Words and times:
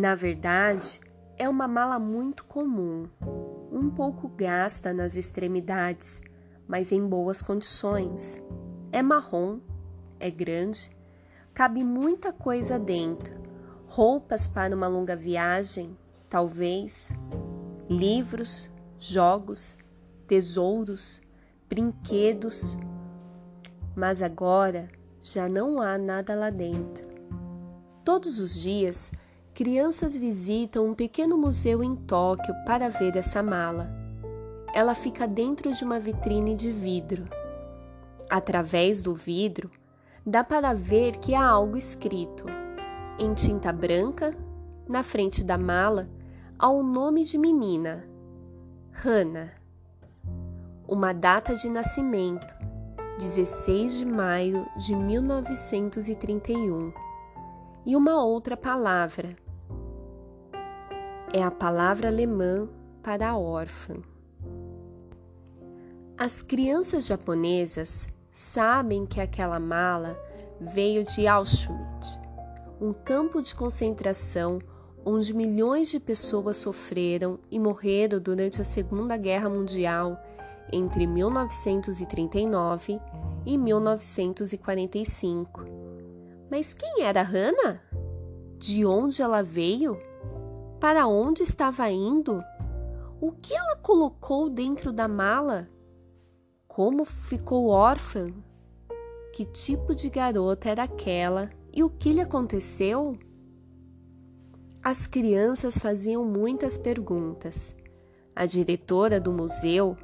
Na 0.00 0.14
verdade, 0.14 0.98
é 1.36 1.46
uma 1.46 1.68
mala 1.68 1.98
muito 1.98 2.46
comum, 2.46 3.06
um 3.70 3.90
pouco 3.90 4.28
gasta 4.28 4.94
nas 4.94 5.14
extremidades, 5.14 6.22
mas 6.66 6.90
em 6.90 7.06
boas 7.06 7.42
condições. 7.42 8.40
É 8.90 9.02
marrom, 9.02 9.60
é 10.18 10.30
grande, 10.30 10.96
cabe 11.52 11.84
muita 11.84 12.32
coisa 12.32 12.78
dentro. 12.78 13.38
Roupas 13.88 14.48
para 14.48 14.74
uma 14.74 14.88
longa 14.88 15.14
viagem, 15.14 15.94
talvez, 16.30 17.12
livros, 17.86 18.70
jogos, 18.98 19.76
tesouros, 20.26 21.20
brinquedos. 21.68 22.74
Mas 23.94 24.22
agora 24.22 24.88
já 25.22 25.46
não 25.46 25.78
há 25.78 25.98
nada 25.98 26.34
lá 26.34 26.48
dentro. 26.48 27.06
Todos 28.02 28.40
os 28.40 28.58
dias, 28.58 29.12
crianças 29.54 30.16
visitam 30.16 30.86
um 30.86 30.94
pequeno 30.94 31.36
museu 31.36 31.82
em 31.82 31.94
Tóquio 31.94 32.54
para 32.64 32.88
ver 32.88 33.16
essa 33.16 33.42
mala. 33.42 33.90
Ela 34.74 34.94
fica 34.94 35.26
dentro 35.26 35.72
de 35.72 35.84
uma 35.84 35.98
vitrine 35.98 36.54
de 36.54 36.70
vidro. 36.70 37.28
Através 38.28 39.02
do 39.02 39.14
vidro, 39.14 39.70
dá 40.24 40.44
para 40.44 40.72
ver 40.72 41.16
que 41.16 41.34
há 41.34 41.44
algo 41.44 41.76
escrito. 41.76 42.44
Em 43.18 43.34
tinta 43.34 43.72
branca, 43.72 44.34
na 44.88 45.02
frente 45.02 45.44
da 45.44 45.58
mala, 45.58 46.08
há 46.58 46.70
o 46.70 46.82
nome 46.82 47.24
de 47.24 47.36
menina, 47.36 48.08
Hannah. 48.92 49.50
Uma 50.86 51.12
data 51.12 51.54
de 51.54 51.68
nascimento, 51.68 52.54
16 53.18 53.98
de 53.98 54.04
maio 54.04 54.66
de 54.76 54.94
1931. 54.94 57.09
E 57.84 57.96
uma 57.96 58.22
outra 58.22 58.56
palavra. 58.56 59.34
É 61.32 61.42
a 61.42 61.50
palavra 61.50 62.06
alemã 62.08 62.68
para 63.02 63.36
órfã. 63.36 63.96
As 66.18 66.42
crianças 66.42 67.06
japonesas 67.06 68.06
sabem 68.30 69.06
que 69.06 69.20
aquela 69.20 69.58
mala 69.58 70.20
veio 70.60 71.02
de 71.04 71.26
Auschwitz, 71.26 72.20
um 72.78 72.92
campo 72.92 73.40
de 73.40 73.54
concentração 73.54 74.58
onde 75.02 75.32
milhões 75.32 75.88
de 75.88 75.98
pessoas 75.98 76.58
sofreram 76.58 77.38
e 77.50 77.58
morreram 77.58 78.20
durante 78.20 78.60
a 78.60 78.64
Segunda 78.64 79.16
Guerra 79.16 79.48
Mundial 79.48 80.22
entre 80.70 81.06
1939 81.06 83.00
e 83.46 83.56
1945. 83.56 85.89
Mas 86.50 86.72
quem 86.72 87.02
era 87.02 87.22
Hannah? 87.22 87.80
De 88.58 88.84
onde 88.84 89.22
ela 89.22 89.42
veio? 89.42 89.96
Para 90.80 91.06
onde 91.06 91.44
estava 91.44 91.88
indo? 91.90 92.42
O 93.20 93.30
que 93.30 93.54
ela 93.54 93.76
colocou 93.76 94.50
dentro 94.50 94.92
da 94.92 95.06
mala? 95.06 95.68
Como 96.66 97.04
ficou 97.04 97.68
órfã? 97.68 98.32
Que 99.32 99.44
tipo 99.44 99.94
de 99.94 100.10
garota 100.10 100.68
era 100.68 100.82
aquela 100.82 101.50
e 101.72 101.84
o 101.84 101.90
que 101.90 102.12
lhe 102.12 102.20
aconteceu? 102.20 103.16
As 104.82 105.06
crianças 105.06 105.78
faziam 105.78 106.24
muitas 106.24 106.76
perguntas. 106.76 107.74
A 108.34 108.44
diretora 108.44 109.20
do 109.20 109.32
museu, 109.32 109.96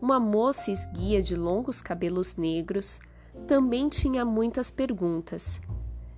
uma 0.00 0.18
moça 0.18 0.70
esguia 0.70 1.22
de 1.22 1.36
longos 1.36 1.80
cabelos 1.80 2.36
negros, 2.36 2.98
também 3.46 3.88
tinha 3.88 4.24
muitas 4.24 4.70
perguntas. 4.70 5.60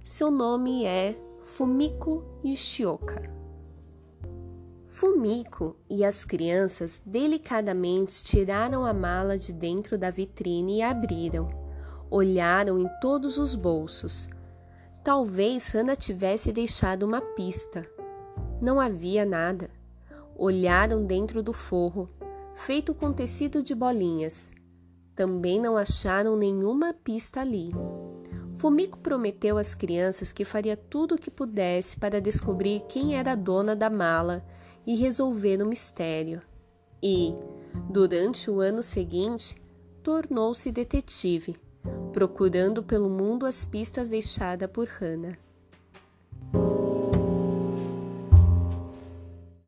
Seu 0.05 0.31
nome 0.31 0.85
é 0.85 1.17
Fumiko 1.41 2.23
Ishioka. 2.45 3.23
Fumiko 4.87 5.77
e 5.89 6.05
as 6.05 6.27
crianças 6.27 7.01
delicadamente 7.07 8.23
tiraram 8.23 8.85
a 8.85 8.93
mala 8.93 9.39
de 9.39 9.51
dentro 9.51 9.97
da 9.97 10.11
vitrine 10.11 10.77
e 10.77 10.83
abriram. 10.83 11.48
Olharam 12.11 12.79
em 12.79 12.87
todos 13.01 13.39
os 13.39 13.55
bolsos. 13.55 14.29
Talvez 15.03 15.69
Hannah 15.70 15.97
tivesse 15.97 16.53
deixado 16.53 17.05
uma 17.05 17.23
pista. 17.23 17.91
Não 18.61 18.79
havia 18.79 19.25
nada. 19.25 19.70
Olharam 20.37 21.07
dentro 21.07 21.43
do 21.43 21.55
forro, 21.55 22.11
feito 22.55 22.93
com 22.95 23.11
tecido 23.11 23.63
de 23.63 23.75
bolinhas. 23.75 24.53
Também 25.14 25.59
não 25.59 25.79
acharam 25.79 26.37
nenhuma 26.37 26.93
pista 26.93 27.41
ali. 27.41 27.73
Fumiko 28.64 28.98
prometeu 28.98 29.58
às 29.58 29.75
crianças 29.75 30.33
que 30.33 30.42
faria 30.42 30.75
tudo 30.75 31.17
o 31.17 31.19
que 31.19 31.30
pudesse 31.30 31.98
para 31.98 32.19
descobrir 32.19 32.80
quem 32.89 33.14
era 33.14 33.33
a 33.33 33.35
dona 33.35 33.77
da 33.77 33.91
mala 33.91 34.42
e 34.86 34.97
resolver 34.97 35.61
o 35.61 35.67
mistério. 35.67 36.41
E, 37.02 37.35
durante 37.91 38.51
o 38.51 38.63
ano 38.63 38.83
seguinte, 38.83 39.63
tornou-se 40.02 40.73
detetive, 40.73 41.61
procurando 42.11 42.83
pelo 42.83 43.11
mundo 43.11 43.45
as 43.45 43.67
pistas 43.67 44.08
deixadas 44.08 44.70
por 44.70 44.89
Hannah. 44.89 45.36